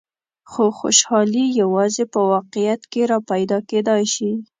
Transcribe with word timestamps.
خو 0.51 0.63
خوشحالي 0.79 1.45
یوازې 1.61 2.03
په 2.13 2.19
واقعیت 2.33 2.81
کې 2.91 3.01
را 3.11 3.19
پیدا 3.31 3.57
کېدای 3.69 4.03
شي. 4.13 4.31